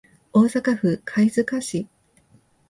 [0.33, 1.85] 大阪府貝塚市